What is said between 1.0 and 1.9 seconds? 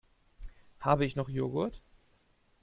ich noch Joghurt?